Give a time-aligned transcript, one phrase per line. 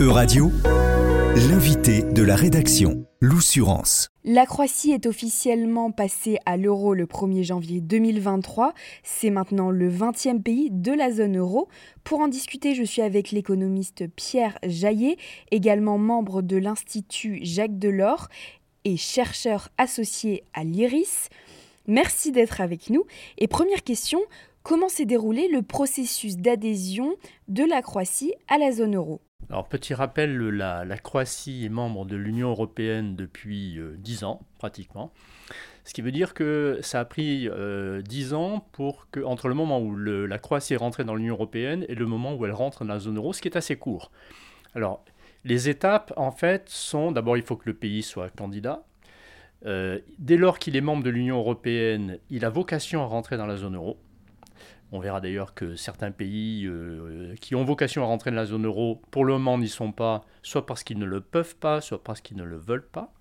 [0.00, 0.50] Euradio,
[1.48, 4.08] l'invité de la rédaction, l'Oussurance.
[4.24, 8.74] La Croatie est officiellement passée à l'euro le 1er janvier 2023.
[9.04, 11.68] C'est maintenant le 20e pays de la zone euro.
[12.02, 15.16] Pour en discuter, je suis avec l'économiste Pierre Jaillet,
[15.52, 18.28] également membre de l'Institut Jacques Delors
[18.84, 21.28] et chercheur associé à l'IRIS.
[21.86, 23.04] Merci d'être avec nous.
[23.38, 24.20] Et première question,
[24.64, 27.14] comment s'est déroulé le processus d'adhésion
[27.46, 29.20] de la Croatie à la zone euro?
[29.50, 34.42] Alors, petit rappel, la, Croatie est membre de l'Union européenne depuis euh, dix 10 ans,
[34.58, 35.10] pratiquement.
[35.84, 39.54] Ce qui veut dire que ça a pris 10 euh, ans pour que, entre le
[39.54, 42.84] moment où la Croatie est rentrée dans l'Union européenne et le moment où elle rentre
[42.84, 44.10] dans la zone euro, ce qui est assez court.
[44.74, 45.02] Alors,
[45.44, 48.84] les étapes, en fait, sont d'abord, il faut que le pays soit candidat.
[49.64, 53.46] Euh, dès lors qu'il est membre de l'Union européenne, il a vocation à rentrer dans
[53.46, 53.98] la zone euro.
[54.90, 58.64] On verra d'ailleurs que certains pays euh, qui ont vocation à rentrer dans la zone
[58.64, 62.02] euro, pour le moment n'y sont pas, soit parce qu'ils ne le peuvent pas, soit
[62.02, 63.12] parce qu'ils ne le veulent pas.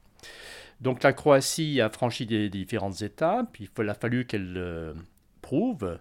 [0.80, 3.58] Donc la Croatie a franchi des, différentes étapes.
[3.60, 4.94] Il a fallu qu'elle euh,
[5.42, 6.00] prouve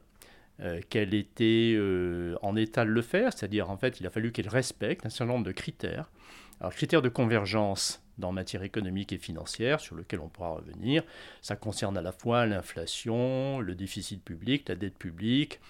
[0.61, 1.79] euh, qu'elle était
[2.43, 5.33] en état de le faire, c'est-à-dire en fait il a fallu qu'elle respecte un certain
[5.33, 6.11] nombre de critères.
[6.61, 11.03] Alors critères de convergence, dans matière économique et financière, sur lequel on pourra revenir.
[11.43, 15.61] Ça concerne à la fois l'inflation, le déficit public, la dette publique,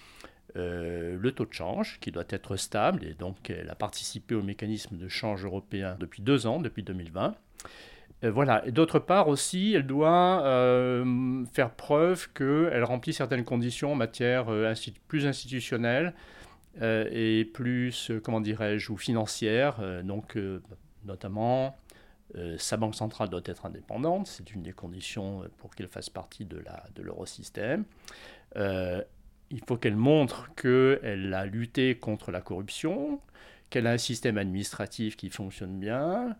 [0.55, 4.41] euh, le taux de change, qui doit être stable, et donc elle a participé au
[4.41, 7.35] mécanisme de change européen depuis deux ans, depuis 2020.
[8.23, 8.65] Euh, voilà.
[8.65, 14.47] Et d'autre part aussi, elle doit euh, faire preuve qu'elle remplit certaines conditions en matière
[15.07, 16.13] plus institutionnelle
[16.79, 20.37] et plus, comment dirais-je, ou financière, donc
[21.05, 21.75] notamment
[22.35, 26.09] euh, sa banque centrale doit être indépendante, c'est une des conditions euh, pour qu'elle fasse
[26.09, 26.61] partie de
[26.97, 27.83] l'eurosystème.
[28.55, 29.01] De euh,
[29.49, 33.21] il faut qu'elle montre qu'elle a lutté contre la corruption,
[33.69, 36.35] qu'elle a un système administratif qui fonctionne bien,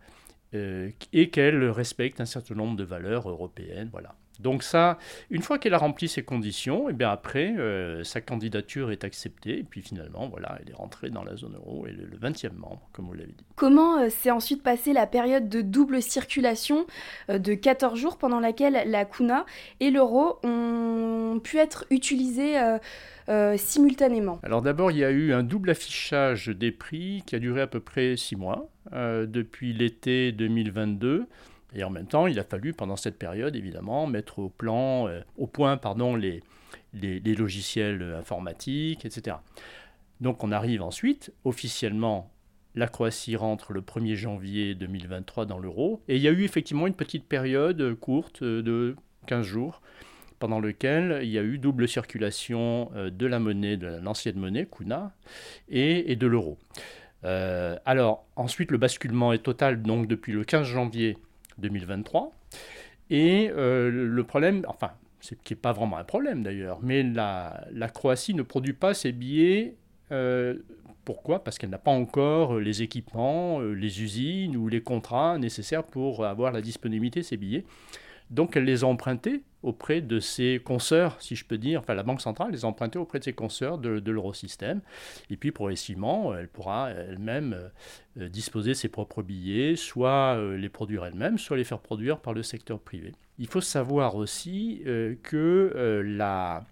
[0.53, 3.89] et qu'elle respecte un certain nombre de valeurs européennes.
[3.91, 4.16] Voilà.
[4.39, 4.97] Donc ça,
[5.29, 9.03] une fois qu'elle a rempli ces conditions, et eh bien après, euh, sa candidature est
[9.03, 12.17] acceptée, et puis finalement, voilà, elle est rentrée dans la zone euro, elle est le
[12.17, 13.45] 20e membre, comme vous l'avez dit.
[13.56, 16.85] Comment euh, s'est ensuite passée la période de double circulation
[17.29, 19.45] euh, de 14 jours pendant laquelle la kuna
[19.79, 22.56] et l'euro ont pu être utilisés
[23.57, 24.39] simultanément?
[24.44, 27.67] Alors d'abord, il y a eu un double affichage des prix qui a duré à
[27.67, 31.28] peu près 6 mois, depuis l'été 2022.
[31.73, 35.22] Et en même temps, il a fallu, pendant cette période, évidemment, mettre au, plan, euh,
[35.38, 36.41] au point pardon, les,
[36.94, 39.38] logiciels informatiques, etc.
[40.22, 42.31] Donc on arrive ensuite, officiellement,
[42.73, 46.01] la Croatie rentre le 1er janvier 2023 dans l'euro.
[46.07, 48.95] Et il y a eu effectivement une petite période courte de
[49.27, 49.81] 15 jours
[50.39, 54.66] pendant lequel il y a eu double circulation euh, de la monnaie, de l'ancienne monnaie,
[54.66, 55.11] Kuna,
[55.69, 56.57] et, de l'euro.
[57.23, 61.17] Euh, alors, ensuite, le basculement est total, donc depuis le 15 janvier
[61.59, 62.31] 2023.
[63.09, 67.90] Et euh, le problème, enfin, c'est qui n'est pas vraiment un problème d'ailleurs, mais la,
[67.94, 69.75] Croatie ne produit pas ses billets.
[70.12, 70.56] Euh,
[71.06, 71.44] pourquoi?
[71.44, 76.25] Parce qu'elle n'a pas encore les équipements, euh, les usines ou les contrats nécessaires pour
[76.25, 77.66] avoir la disponibilité de ces billets.
[78.29, 82.03] Donc elle les a empruntés auprès de ses consoeurs, si je peux dire, enfin la
[82.03, 84.81] Banque centrale les a empruntés auprès de ses consoeurs de, l'eurosystème.
[85.29, 87.69] Et puis progressivement, elle pourra elle-même euh,
[88.21, 92.33] euh, disposer ses propres billets, soit euh, les produire elle-même, soit les faire produire par
[92.33, 93.13] le secteur privé.
[93.39, 94.81] Il faut savoir aussi
[95.21, 96.65] que la,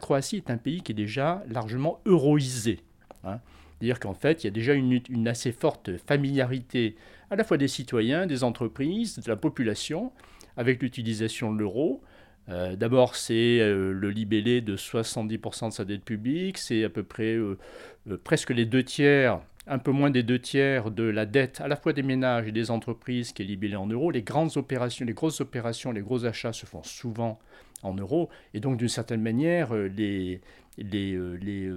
[0.00, 2.80] Croatie est un pays qui est déjà largement euroisé.
[3.24, 3.38] Hein.
[3.78, 6.96] C'est-à-dire qu'en fait, il y a déjà une, une assez forte familiarité
[7.30, 10.10] à la fois des citoyens, des entreprises, de la population
[10.56, 12.02] avec l'utilisation de l'euro.
[12.48, 17.02] Euh, d'abord, c'est euh, le libellé de 70% de sa dette publique, c'est à peu
[17.02, 17.58] près euh,
[18.22, 21.74] presque les deux tiers, un peu moins des deux tiers de la dette à la
[21.74, 24.12] fois des ménages et des entreprises qui est libellée en euros.
[24.12, 27.40] Les grandes opérations, les grosses opérations, les gros achats se font souvent
[27.82, 30.40] en euros, et donc d'une certaine manière, les,
[30.78, 31.70] les, les,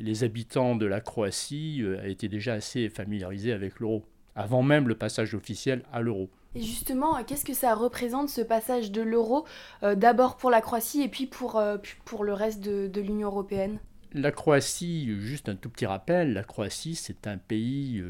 [0.00, 4.04] les habitants de la Croatie étaient déjà assez familiarisés avec l'euro,
[4.34, 6.28] avant même le passage officiel à l'euro.
[6.54, 9.46] Et justement, euh, qu'est-ce que ça représente ce passage de l'euro,
[9.82, 11.78] euh, d'abord pour la Croatie et puis pour, euh,
[12.22, 13.78] le reste de, l'Union européenne?
[14.12, 18.04] La Croatie, juste un tout petit rappel, la Croatie c'est un pays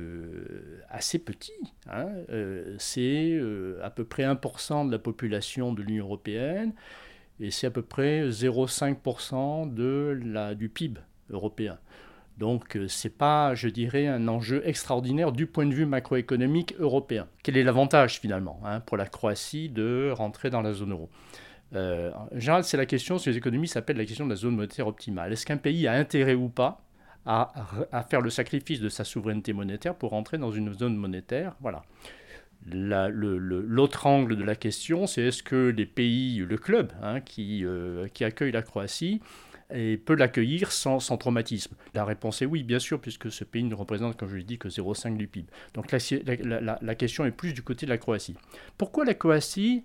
[0.90, 1.52] assez petit.
[1.88, 2.08] Hein.
[2.78, 3.40] c'est
[3.80, 6.72] à peu près 1% de la population de l'Union européenne
[7.38, 11.00] et c'est à peu près 0,5% de la, du PIB
[11.30, 11.78] européen.
[12.38, 16.74] Donc euh, ce n'est pas, je dirais, un enjeu extraordinaire du point de vue macroéconomique
[16.78, 17.28] européen.
[17.42, 21.10] Quel est l'avantage finalement hein, pour la Croatie de rentrer dans la zone euro?
[21.74, 24.56] Euh, en général, c'est la question, si les économies s'appelle la question de la zone
[24.56, 25.32] monétaire optimale.
[25.32, 26.84] Est-ce qu'un pays a intérêt ou pas
[27.24, 27.52] à,
[28.10, 31.54] faire le sacrifice de sa souveraineté monétaire pour entrer dans une zone monétaire?
[31.60, 31.82] Voilà.
[32.66, 38.06] L'autre angle de la question, c'est est-ce que les pays, le club hein, qui, euh,
[38.08, 39.20] qui accueille la Croatie,
[39.74, 43.64] et peut l'accueillir sans, sans, traumatisme La réponse est oui, bien sûr, puisque ce pays
[43.64, 45.48] ne représente, comme je l'ai dit, que 0,5 du PIB.
[45.74, 48.36] Donc la, la, question est plus du côté de la Croatie.
[48.78, 49.84] Pourquoi la Croatie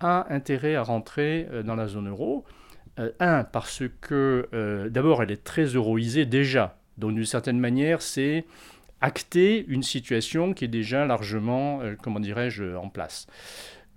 [0.00, 2.44] a intérêt à rentrer euh, dans la zone euro?
[2.98, 6.78] Euh, Un, parce que d'abord, elle est très euroisée déjà.
[6.98, 8.46] Donc d'une certaine manière, c'est
[9.00, 13.26] acter une situation qui est déjà largement, euh, comment dirais-je, en place.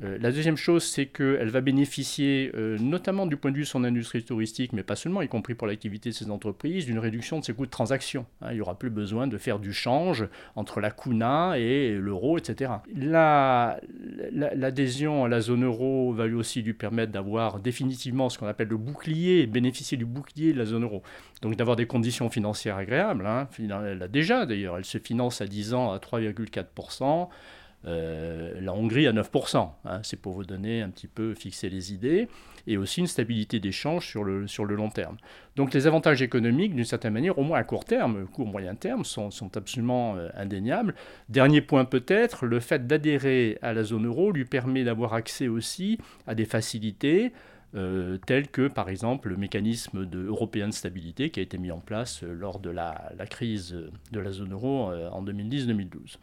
[0.01, 3.67] Euh, la deuxième chose, c'est qu'elle va bénéficier, euh, notamment du point de vue de
[3.67, 7.39] son industrie touristique, mais pas seulement, y compris pour l'activité de ses entreprises, d'une réduction
[7.39, 8.25] de ses coûts de transaction.
[8.41, 8.47] Hein.
[8.51, 12.71] il n'y aura plus besoin de faire du change entre la kuna et l'euro, etc.
[14.31, 18.69] L'adhésion à la zone euro va lui aussi lui permettre d'avoir définitivement ce qu'on appelle
[18.69, 21.03] le bouclier, bénéficier du bouclier de la zone euro.
[21.41, 23.25] Donc d'avoir des conditions financières agréables.
[23.25, 23.49] Hein.
[23.59, 27.27] Elle a déjà d'ailleurs, elle se finance à 10 ans à 3,4%.
[27.85, 29.69] Euh, la Hongrie à 9%.
[29.85, 32.27] Hein, c'est pour vous donner un petit peu, fixer les idées,
[32.67, 35.15] et aussi une stabilité d'échange sur le, sur le long terme.
[35.55, 39.05] Donc les avantages économiques, d'une certaine manière, au moins à court terme, court moyen terme,
[39.05, 40.93] sont, absolument euh, indéniables.
[41.29, 45.97] Dernier point peut-être, le fait d'adhérer à la zone euro lui permet d'avoir accès aussi
[46.27, 47.31] à des facilités.
[47.75, 51.77] Euh, telles que par exemple le mécanisme européen de stabilité qui a été mis en
[51.77, 53.77] place lors de la, la crise
[54.11, 56.17] de la zone euro en 2010-2012.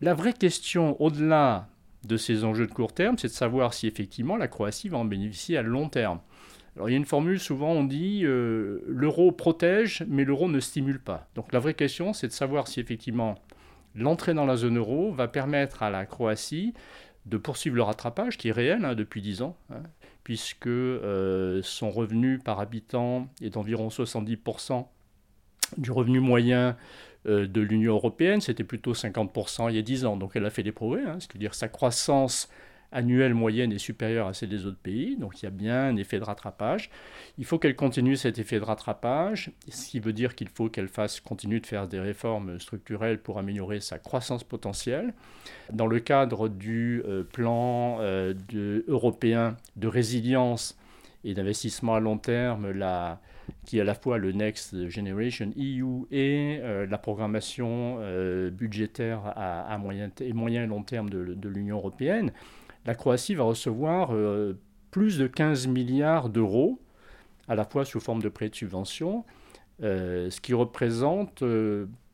[0.00, 1.68] La vraie question, au-delà
[2.04, 5.04] de ces enjeux de court terme, c'est de savoir si effectivement la Croatie va en
[5.04, 6.20] bénéficier à long terme.
[6.76, 10.60] Alors il y a une formule, souvent on dit euh, l'euro protège, mais l'euro ne
[10.60, 11.28] stimule pas.
[11.34, 13.36] Donc la vraie question, c'est de savoir si effectivement
[13.94, 16.74] l'entrée dans la zone euro va permettre à la Croatie
[17.26, 19.82] de poursuivre le rattrapage, qui est réel hein, depuis 10 ans, hein,
[20.24, 24.86] puisque euh, son revenu par habitant est d'environ 70%
[25.78, 26.76] du revenu moyen
[27.26, 30.16] de l'Union européenne, c'était plutôt 50% il y a 10 ans.
[30.16, 32.48] Donc elle a fait des progrès, hein, c'est-à-dire sa croissance
[32.94, 35.96] annuelle moyenne est supérieure à celle des autres pays, donc il y a bien un
[35.96, 36.90] effet de rattrapage.
[37.38, 40.88] Il faut qu'elle continue cet effet de rattrapage, ce qui veut dire qu'il faut qu'elle
[40.88, 45.12] fasse continue de faire des réformes structurelles pour améliorer sa croissance potentielle.
[45.72, 48.32] Dans le cadre du euh, plan euh,
[48.86, 50.78] européen de résilience
[51.24, 52.72] et d'investissement à long terme,
[53.64, 59.32] qui est à la fois le Next Generation EU et euh, la programmation euh, budgétaire
[59.34, 62.32] à, moyen, et moyen long terme de, l'Union européenne,
[62.84, 64.58] la Croatie va recevoir euh,
[64.90, 66.78] plus de 15 milliards d'euros,
[67.48, 69.24] à la fois sous forme de prêts de subvention,
[69.80, 71.42] ce qui représente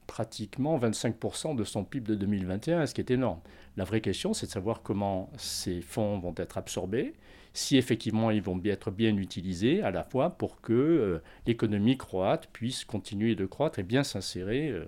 [0.06, 3.38] pratiquement 25% de son PIB de 2021, ce qui est énorme.
[3.76, 7.14] La vraie question, c'est de savoir comment ces fonds vont être absorbés,
[7.52, 12.48] si effectivement ils vont être bien utilisés à la fois pour que euh, l'économie croate
[12.52, 14.84] puisse continuer de croître et bien s'insérer euh,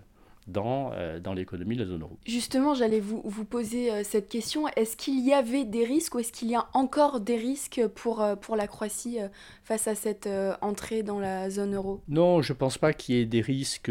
[0.46, 2.18] dans, euh, dans l'économie de la zone euro.
[2.26, 4.66] Justement, j'allais vous, vous poser cette question.
[4.68, 8.24] Est-ce qu'il y avait des risques ou est-ce qu'il y a encore des risques pour,
[8.40, 9.18] pour la Croatie
[9.62, 10.28] face à cette
[10.60, 12.00] entrée dans la zone euro?
[12.08, 13.90] Non, je ne pense pas qu'il y ait des risques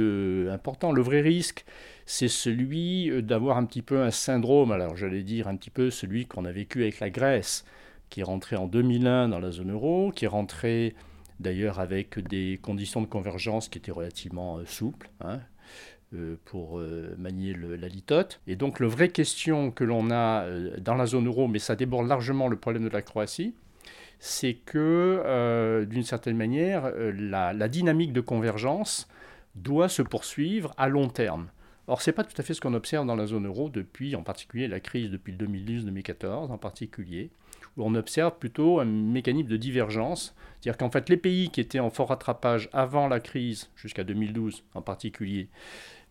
[0.50, 0.92] importants.
[0.92, 1.64] Le vrai risque,
[2.06, 6.26] c'est celui d'avoir un petit peu un syndrome, alors j'allais dire un petit peu celui
[6.26, 7.64] qu'on a vécu avec la Grèce
[8.12, 10.94] qui est rentré en 2001 dans la zone euro, qui est rentré
[11.40, 15.10] d'ailleurs avec des conditions de convergence qui étaient relativement euh, souples.
[15.22, 15.40] Hein,
[16.14, 18.42] euh, pour euh, manier la litote.
[18.46, 20.46] Et donc, la vraie question que l'on a
[20.78, 23.56] dans la zone euro, mais ça déborde largement le problème de la Croatie,
[24.20, 29.08] c'est que, d'une certaine manière, la, la, dynamique de convergence
[29.56, 31.48] doit se poursuivre à long terme.
[31.88, 34.14] Or, ce n'est pas tout à fait ce qu'on observe dans la zone euro depuis,
[34.18, 37.32] en particulier, la crise depuis 2012-2014 en particulier
[37.78, 40.36] où on observe plutôt un mécanisme de divergence.
[40.60, 44.64] C'est-à-dire qu'en fait, les pays qui étaient en fort rattrapage avant la crise, jusqu'à 2012
[44.74, 45.50] en particulier,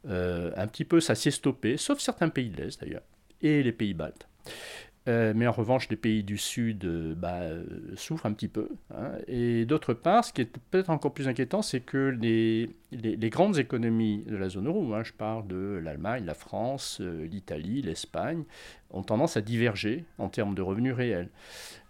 [0.09, 3.03] euh, un petit peu ça s'est stoppé, sauf certains pays de l'Est d'ailleurs,
[3.43, 4.27] et les pays baltes.
[5.09, 7.41] Euh, mais en revanche, les pays du Sud euh, bah,
[7.97, 8.69] souffrent un petit peu.
[8.95, 9.13] Hein.
[9.29, 13.59] Et d'autre part, ce qui est peut-être encore plus inquiétant, c'est que les, les, grandes
[13.59, 18.45] économies de la zone euro, hein, je parle de l'Allemagne, la France, l'Italie, l'Espagne,
[18.91, 21.29] ont tendance à diverger en termes de revenus réels.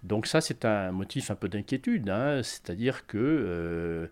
[0.03, 2.43] Donc ça, c'est un motif un peu d'inquiétude, hein.
[2.43, 4.07] c'est-à-dire que euh,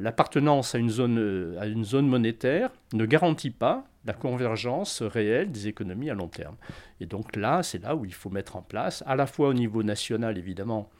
[0.00, 6.14] l'appartenance à, à une zone monétaire ne garantit pas la convergence réelle des économies à
[6.14, 6.56] long terme.
[7.00, 9.54] Et donc là, c'est là où il faut mettre en place, à la fois au
[9.54, 10.90] niveau national, évidemment,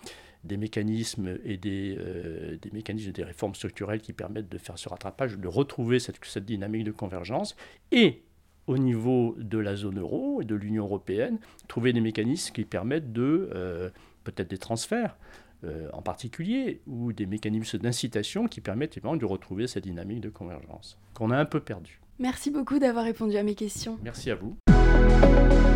[0.45, 5.37] des mécanismes et des, euh, mécanismes des réformes structurelles qui permettent de faire ce rattrapage,
[5.39, 7.57] de retrouver cette, dynamique de convergence,
[7.93, 8.23] et
[8.67, 13.13] au niveau de la zone euro et de l'Union européenne, trouver des mécanismes qui permettent
[13.13, 13.91] de, euh,
[14.25, 15.17] peut-être des transferts
[15.65, 20.31] euh, en particulier, ou des mécanismes d'incitation qui permettent évidemment de retrouver cette dynamique de
[20.31, 22.01] convergence, qu'on a un peu perdue.
[22.19, 23.99] Merci beaucoup d'avoir répondu à mes questions.
[24.03, 24.57] Merci à vous.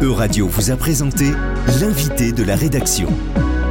[0.01, 1.31] Euradio vous a présenté
[1.81, 3.09] l'invité de la rédaction.